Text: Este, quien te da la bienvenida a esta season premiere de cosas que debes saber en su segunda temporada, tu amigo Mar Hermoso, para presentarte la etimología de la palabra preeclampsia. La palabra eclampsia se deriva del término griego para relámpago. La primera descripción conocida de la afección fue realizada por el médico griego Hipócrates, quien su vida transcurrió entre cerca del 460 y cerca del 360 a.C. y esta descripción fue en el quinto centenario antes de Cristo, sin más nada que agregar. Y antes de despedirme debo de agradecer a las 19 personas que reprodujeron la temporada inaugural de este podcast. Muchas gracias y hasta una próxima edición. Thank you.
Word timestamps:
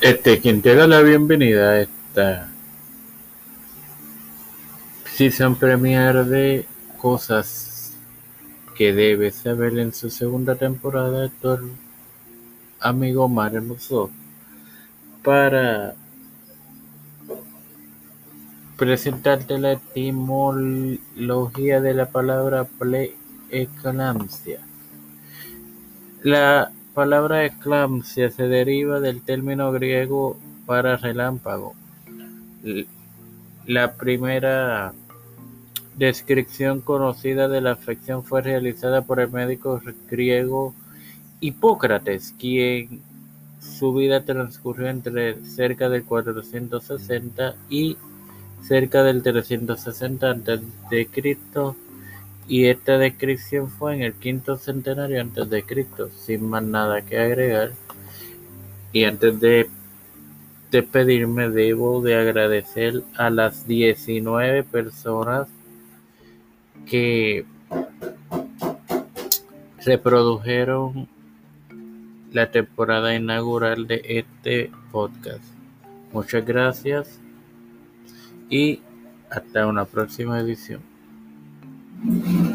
Este, 0.00 0.40
quien 0.40 0.62
te 0.62 0.74
da 0.74 0.86
la 0.86 1.02
bienvenida 1.02 1.72
a 1.72 1.80
esta 1.82 2.48
season 5.14 5.56
premiere 5.56 6.24
de 6.24 6.64
cosas 6.96 7.92
que 8.74 8.94
debes 8.94 9.34
saber 9.34 9.78
en 9.78 9.92
su 9.92 10.08
segunda 10.08 10.54
temporada, 10.54 11.30
tu 11.42 11.58
amigo 12.80 13.28
Mar 13.28 13.54
Hermoso, 13.54 14.10
para 15.22 15.94
presentarte 18.78 19.58
la 19.58 19.72
etimología 19.72 21.82
de 21.82 21.92
la 21.92 22.06
palabra 22.06 22.66
preeclampsia. 22.78 24.60
La 26.22 26.72
palabra 26.94 27.44
eclampsia 27.44 28.30
se 28.30 28.48
deriva 28.48 29.00
del 29.00 29.22
término 29.22 29.72
griego 29.72 30.36
para 30.66 30.96
relámpago. 30.96 31.74
La 33.66 33.94
primera 33.94 34.92
descripción 35.96 36.80
conocida 36.80 37.48
de 37.48 37.60
la 37.60 37.72
afección 37.72 38.24
fue 38.24 38.42
realizada 38.42 39.02
por 39.02 39.20
el 39.20 39.30
médico 39.30 39.80
griego 40.08 40.74
Hipócrates, 41.40 42.34
quien 42.38 43.02
su 43.60 43.92
vida 43.94 44.24
transcurrió 44.24 44.88
entre 44.88 45.44
cerca 45.44 45.88
del 45.88 46.04
460 46.04 47.54
y 47.68 47.96
cerca 48.62 49.02
del 49.02 49.22
360 49.22 50.30
a.C. 50.30 51.08
y 52.50 52.66
esta 52.66 52.98
descripción 52.98 53.70
fue 53.70 53.94
en 53.94 54.02
el 54.02 54.12
quinto 54.14 54.56
centenario 54.56 55.20
antes 55.20 55.48
de 55.48 55.62
Cristo, 55.62 56.10
sin 56.10 56.50
más 56.50 56.64
nada 56.64 57.00
que 57.02 57.16
agregar. 57.16 57.70
Y 58.92 59.04
antes 59.04 59.38
de 59.38 59.70
despedirme 60.72 61.48
debo 61.48 62.02
de 62.02 62.16
agradecer 62.16 63.04
a 63.16 63.30
las 63.30 63.68
19 63.68 64.64
personas 64.64 65.46
que 66.86 67.44
reprodujeron 69.84 71.06
la 72.32 72.50
temporada 72.50 73.14
inaugural 73.14 73.86
de 73.86 74.02
este 74.04 74.72
podcast. 74.90 75.44
Muchas 76.12 76.44
gracias 76.44 77.20
y 78.48 78.80
hasta 79.30 79.68
una 79.68 79.84
próxima 79.84 80.40
edición. 80.40 80.89
Thank 82.02 82.26
you. 82.26 82.49